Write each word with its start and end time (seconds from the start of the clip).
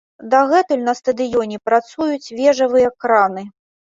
Дагэтуль 0.29 0.79
на 0.87 0.93
стадыёне 0.99 1.57
працуюць 1.69 2.33
вежавыя 2.39 2.89
краны. 3.05 3.47